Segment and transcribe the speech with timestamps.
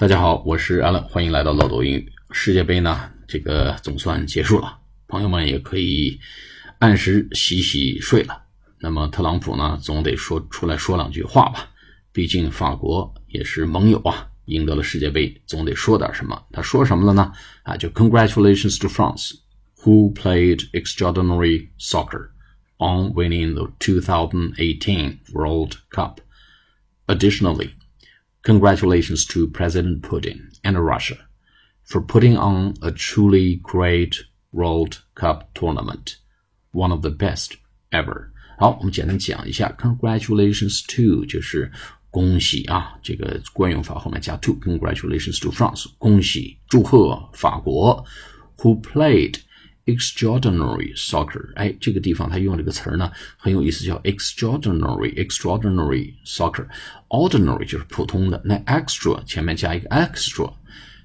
[0.00, 2.10] 大家好，我是 Allen，欢迎来到漏斗英语。
[2.30, 6.18] 世界杯呢，这个总算结束了，朋友们也可以
[6.78, 8.44] 按时洗洗睡了。
[8.78, 11.68] 那么特朗普呢，总得说出来说两句话吧，
[12.12, 16.46] 毕竟法国也是盟友啊，赢得了世界杯，总得说点什么。
[16.50, 17.30] 他说什么了呢？
[17.64, 19.34] 啊，就 Congratulations to France
[19.82, 22.30] who played extraordinary soccer
[22.78, 26.20] on winning the 2018 World Cup.
[27.06, 27.72] Additionally.
[28.43, 31.17] Congratulations to President Putin and Russia
[31.83, 36.17] for putting on a truly great World Cup tournament,
[36.71, 37.53] one of the best
[37.91, 38.29] ever.
[38.57, 41.71] 好，我们简单讲一下，Congratulations to 就是
[42.09, 48.05] 恭喜啊，这个惯用法后面加 to。Congratulations to France，恭喜祝贺法国，
[48.57, 49.39] who played
[49.86, 56.66] extraordinary soccer，哎，这个地方他用这个词儿呢很有意思，叫 extraordinary，extraordinary soccer。
[57.08, 60.52] ordinary 就是普通的，那 extra 前面加一个 extra，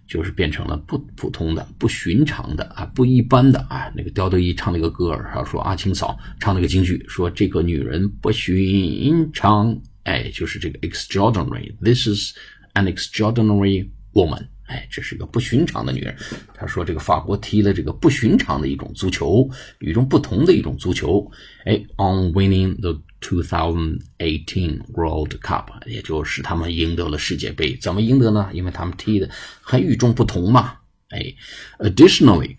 [0.08, 3.92] 就是变成了不普通的、不寻常的啊，不一般的啊。
[3.96, 11.74] 那个刁德一唱那个歌儿，还说阿青嫂唱那个京剧，说这个女人不寻常，哎，就是这个 extraordinary。
[11.82, 12.36] This is
[12.74, 14.48] an extraordinary woman。
[14.68, 16.16] 哎，这是个不寻常的女人。
[16.54, 19.48] 他说，这个法国踢了这个不寻常的一种足球，
[19.80, 21.30] 与众不同的一种足球。
[21.66, 27.76] 哎，on winning the 2018 World Cup，也就是他们赢得了世界杯。
[27.78, 28.50] 怎么赢得呢？
[28.54, 29.30] 因为他们踢的
[29.62, 30.74] 很与众不同嘛。
[31.10, 31.34] 哎
[31.80, 32.56] ，additionally，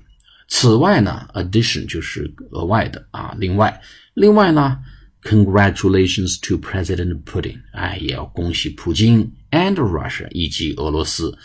[0.48, 3.80] 此外呢，addition 就是额外的啊，另外，
[4.14, 4.78] 另外呢
[5.22, 11.36] ，congratulations to President Putin，哎，也要恭喜普京 and Russia 以及俄罗斯。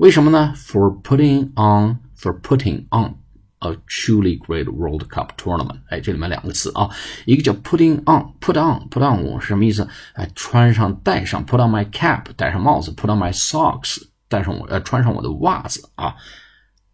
[0.00, 3.16] 为什么呢？For putting on, for putting on
[3.58, 5.80] a truly great World Cup tournament。
[5.90, 6.88] 哎，这里面两个词啊，
[7.26, 9.86] 一个叫 putting on，put on，put on 是什么意思？
[10.14, 16.14] 哎，穿上、戴上，put on my cap，戴上帽子；put on my socks，戴上我呃，穿上我的袜子啊。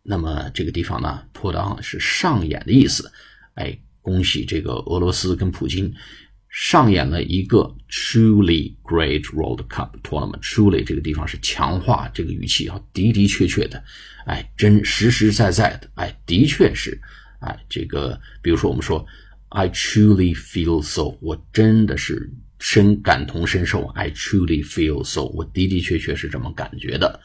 [0.03, 3.13] 那么这个地方呢，put on 是上演的意思。
[3.55, 5.95] 哎，恭喜这个俄罗斯跟普京。
[6.59, 10.41] 上演了一个 truly great World Cup tournament。
[10.41, 13.85] truly 这个地方是强化这个语气啊，的的确确的，
[14.25, 16.99] 哎，真实实在在的，哎，的确是，
[17.41, 19.05] 哎，这个比如说我们说
[19.51, 23.89] I truly feel so，我真的是深感同身受。
[23.89, 27.21] I truly feel so，我的的确确是这么感觉的。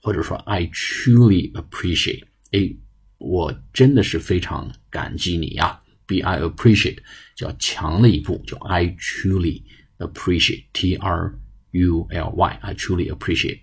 [0.00, 2.74] 或者说 I truly appreciate，哎，
[3.18, 5.82] 我真的是非常感激你呀。
[6.09, 6.97] be I appreciate
[7.35, 9.63] 叫强了一步，叫 I truly
[9.97, 11.33] appreciate T R
[11.71, 13.61] U L Y I truly appreciate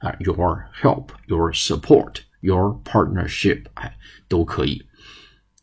[0.00, 3.96] 啊 your help your support your partnership 哎
[4.28, 4.84] 都可以。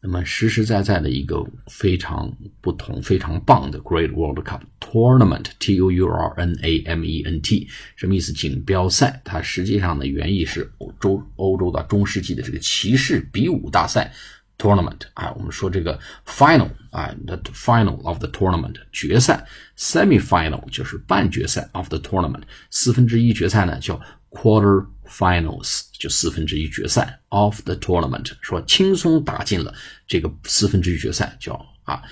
[0.03, 7.67] 那么实实在在的一个非常不同、非常棒的 Great World Cup Tournament T U U R N A M E N T
[7.95, 8.33] 什么意思？
[8.33, 9.21] 锦标赛。
[9.23, 14.11] 它实际上的原意是欧洲欧洲的中世纪的这个骑士比武大赛。
[14.58, 19.46] tournament 啊，我们说这个 final 啊，the final of the tournament 决赛
[19.76, 24.00] ，semi-final 就是半决赛 of the tournament，四分之一决赛呢叫
[24.30, 29.74] quarter finals 就四分之一决赛 of the tournament，说轻松打进了
[30.06, 31.52] 这个四分之一决赛叫
[31.84, 32.02] 啊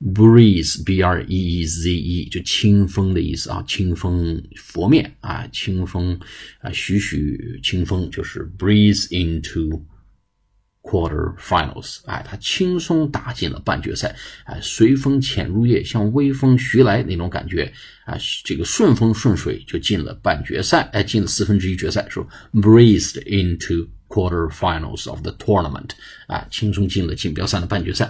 [0.00, 6.20] breeze b r e e z e 就清风的意思啊，清风拂面啊，清风
[6.60, 9.80] 啊，徐徐清风就是 breeze into。
[10.84, 14.14] Quarter finals，哎，他轻松打进了半决赛，
[14.44, 17.72] 哎，随风潜入夜，像微风徐来那种感觉，
[18.04, 18.14] 啊，
[18.44, 25.88] 这个顺风顺水就进了半决赛，哎，进了四分之一决赛，说 breezed into quarter finals of the tournament，
[26.26, 28.04] 啊，轻松进了锦标赛的半决赛，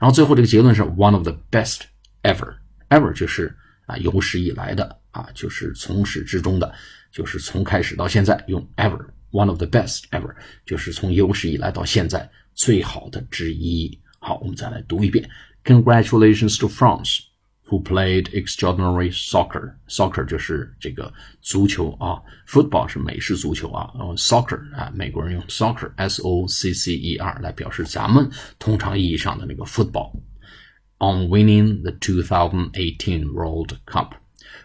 [0.00, 1.82] 然后最后这个结论是 one of the best
[2.24, 6.74] ever，ever 就是啊有史以来的啊，就是从始至终的，
[7.12, 9.06] 就是从开始到现在用 ever。
[9.31, 13.99] One of the best ever，就是从有史以来到现在最好的之一。
[14.19, 15.29] 好，我们再来读一遍。
[15.63, 17.21] Congratulations to France
[17.67, 19.73] who played extraordinary soccer.
[19.87, 28.29] Soccer 就是这个足球啊，football 是美式足球啊，然后 soccer 啊，美国人用 soccer，s o c c e r 来表示咱们
[28.59, 34.11] 通常意义上的那个 football。On winning the 2018 World Cup.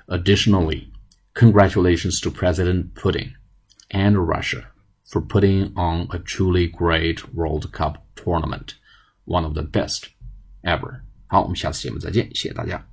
[0.07, 0.89] Additionally,
[1.35, 3.33] congratulations to President Putin
[3.93, 4.69] and Russia
[5.05, 8.75] for putting on a truly great World Cup tournament,
[9.25, 10.09] one of the best
[10.63, 11.01] ever.
[11.27, 12.87] 好，我们下次节目再见，谢谢大家。